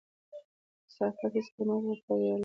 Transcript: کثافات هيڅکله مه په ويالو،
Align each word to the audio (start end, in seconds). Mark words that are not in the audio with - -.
کثافات 0.87 1.31
هيڅکله 1.37 1.73
مه 1.83 1.93
په 2.03 2.13
ويالو، 2.17 2.39